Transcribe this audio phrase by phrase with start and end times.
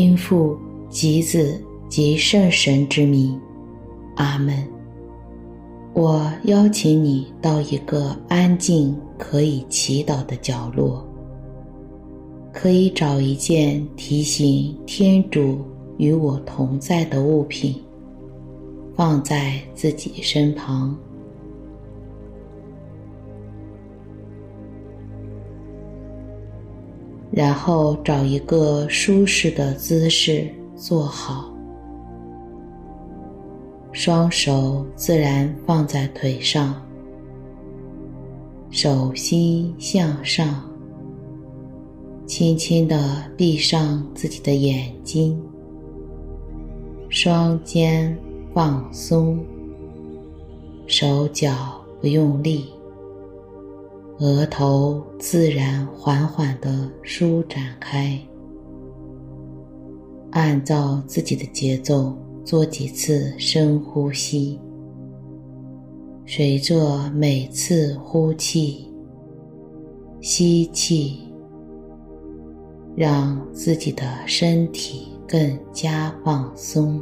[0.00, 0.56] 因父
[0.88, 3.38] 及子及圣神之名，
[4.16, 4.66] 阿门。
[5.92, 11.06] 我邀请你到一个安静可以祈祷的角落，
[12.50, 15.58] 可以找一件提醒天主
[15.98, 17.74] 与我同在的物品，
[18.96, 20.96] 放在自己身旁。
[27.32, 31.48] 然后找一个舒适的姿势坐好，
[33.92, 36.74] 双手自然放在腿上，
[38.70, 40.60] 手心向上，
[42.26, 45.40] 轻轻地闭上自己的眼睛，
[47.08, 48.16] 双肩
[48.52, 49.38] 放松，
[50.88, 52.66] 手脚不用力。
[54.20, 58.20] 额头自然缓缓地舒展开，
[60.32, 64.60] 按照自己的节奏做几次深呼吸。
[66.26, 68.86] 随着每次呼气，
[70.20, 71.20] 吸气，
[72.94, 77.00] 让自己的身体更加放松。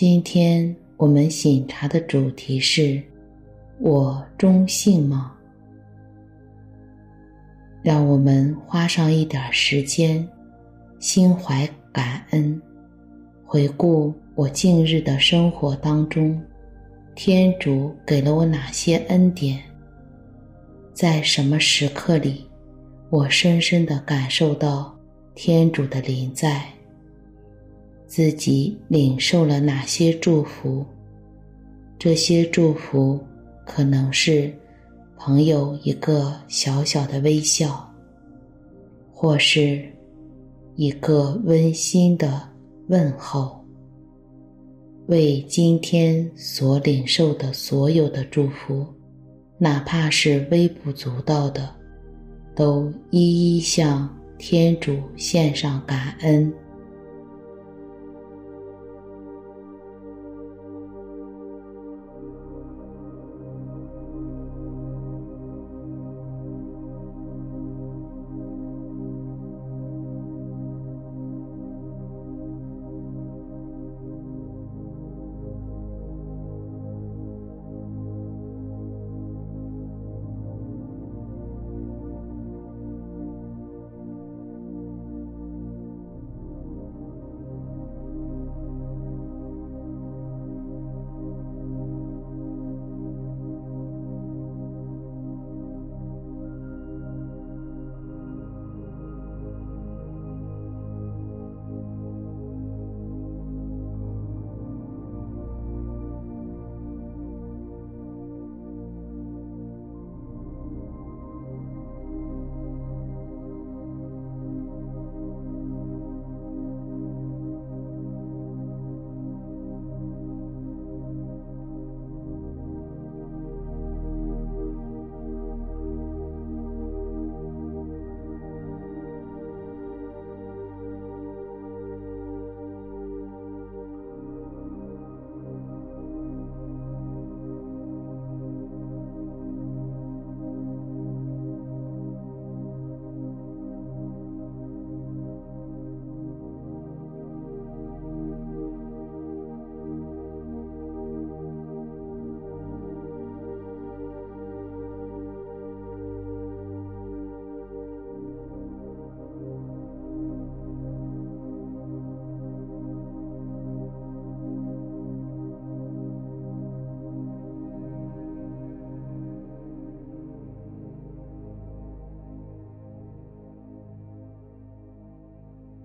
[0.00, 3.02] 今天我们醒茶的主题是
[3.80, 5.36] “我中性吗？”
[7.84, 10.26] 让我们花上一点时间，
[10.98, 12.58] 心怀感恩，
[13.44, 16.42] 回顾我近日的生活当中，
[17.14, 19.60] 天主给了我哪些恩典？
[20.94, 22.46] 在什么时刻里，
[23.10, 24.98] 我深深地感受到
[25.34, 26.64] 天主的临在？
[28.10, 30.84] 自己领受了哪些祝福？
[31.96, 33.20] 这些祝福
[33.64, 34.52] 可能是
[35.16, 37.88] 朋友一个小小的微笑，
[39.14, 39.80] 或是
[40.74, 42.42] 一个温馨的
[42.88, 43.64] 问候。
[45.06, 48.84] 为今天所领受的所有的祝福，
[49.56, 51.72] 哪怕是微不足道的，
[52.56, 56.52] 都一一向天主献上感恩。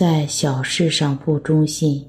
[0.00, 2.02] 在小事上不忠信，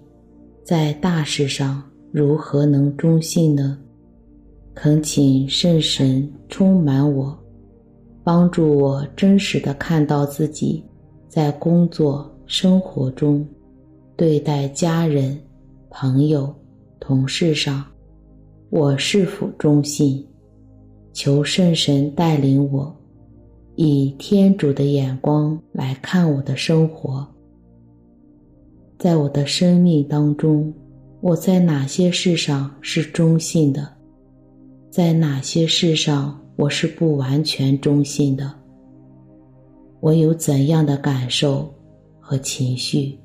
[0.64, 3.78] 在大事上如何能忠信呢？
[4.74, 7.38] 恳请圣神充满我，
[8.24, 10.82] 帮助我真实的看到自己
[11.28, 13.46] 在工作生活中
[14.16, 15.38] 对待家人、
[15.90, 16.56] 朋友、
[16.98, 17.86] 同事上，
[18.70, 20.26] 我是否忠信？
[21.12, 22.96] 求圣神带领我，
[23.76, 27.28] 以天主的眼光来看我的生活。
[29.02, 30.72] 在我的生命当中，
[31.22, 33.92] 我在哪些事上是忠信的？
[34.92, 38.54] 在哪些事上我是不完全忠信的？
[40.02, 41.74] 我有怎样的感受
[42.20, 43.18] 和情绪？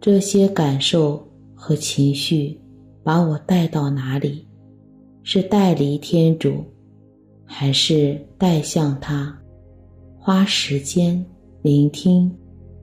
[0.00, 1.24] 这些感受
[1.54, 2.60] 和情绪
[3.04, 4.44] 把我带到哪里？
[5.22, 6.64] 是带离天主，
[7.44, 9.38] 还是带向他？
[10.18, 11.24] 花时间
[11.62, 12.28] 聆听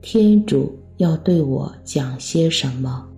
[0.00, 0.74] 天主。
[1.02, 3.11] 要对我讲些什么？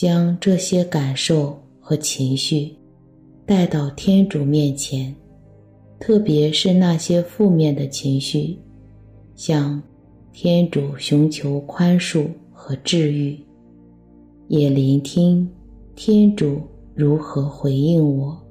[0.00, 2.74] 将这些感受和情绪
[3.44, 5.14] 带到天主面前，
[5.98, 8.58] 特别是那些负面的情绪，
[9.36, 9.82] 向
[10.32, 13.38] 天主寻求宽恕和治愈，
[14.48, 15.46] 也聆听
[15.94, 16.62] 天主
[16.94, 18.42] 如何回应我。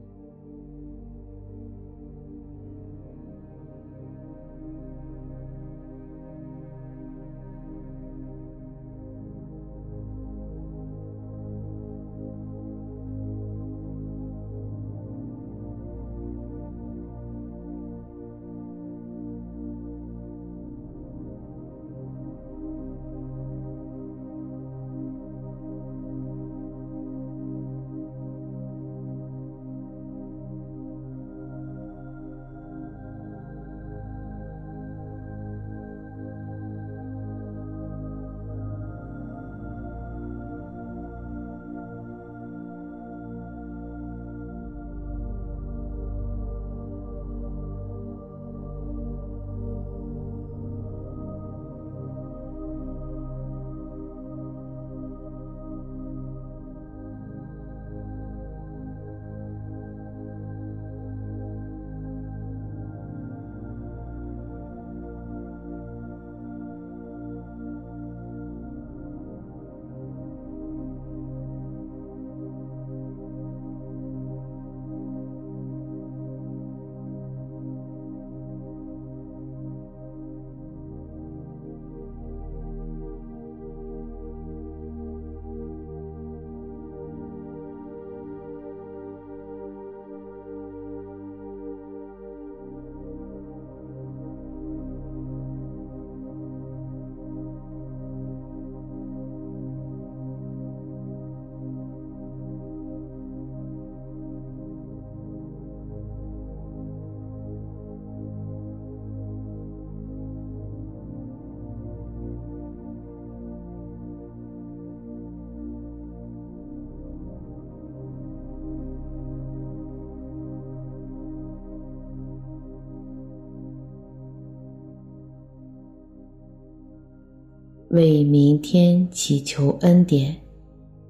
[127.89, 130.35] 为明天祈求恩典，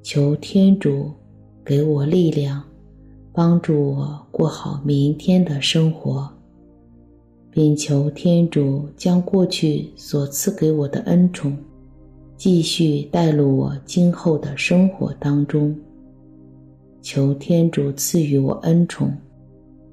[0.01, 1.11] 求天主
[1.65, 2.63] 给我力量，
[3.33, 6.29] 帮助我过好明天的生活，
[7.51, 11.53] 并求天主将过去所赐给我的恩宠，
[12.37, 15.75] 继续带入我今后的生活当中。
[17.01, 19.11] 求天主赐予我恩宠，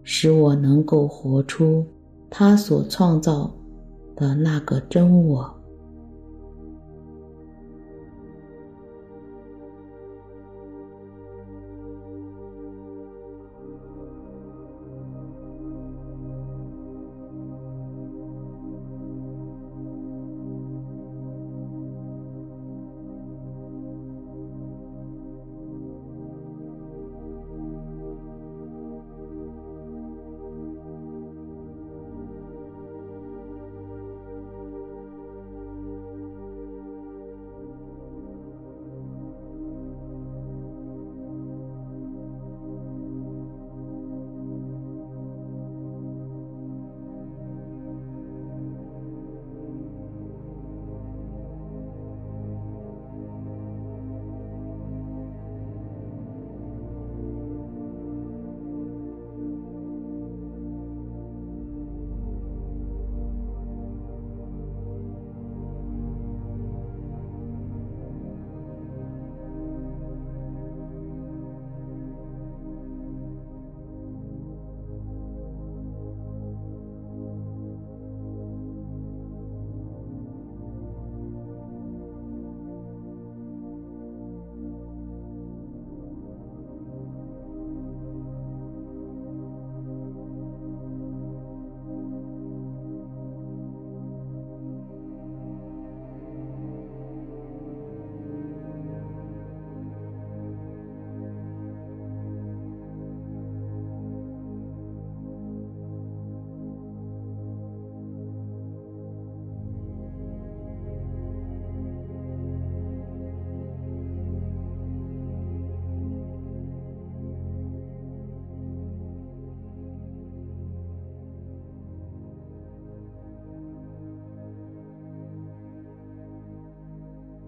[0.05, 1.85] 使我能够活出
[2.31, 3.53] 他所创造
[4.15, 5.53] 的那个真我。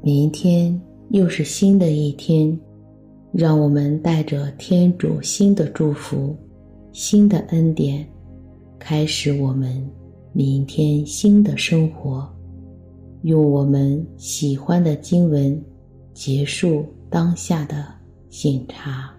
[0.08, 2.58] 明天又是新的一天，
[3.30, 6.34] 让我们带着天主新的祝福、
[6.92, 8.08] 新的恩典，
[8.78, 9.86] 开始我们
[10.32, 12.26] 明天新的生活。
[13.20, 15.62] 用我们喜欢的经文
[16.14, 17.84] 结束当下的
[18.30, 19.14] 省察。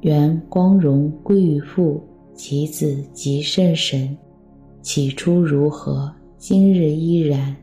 [0.00, 2.02] 愿光荣归于父、
[2.34, 4.18] 及子、及圣神，
[4.82, 6.12] 起初如何。
[6.40, 7.56] 今日依然，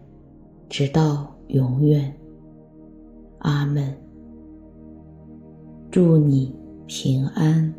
[0.67, 2.13] 直到永远。
[3.39, 3.95] 阿门。
[5.89, 6.53] 祝你
[6.85, 7.73] 平安。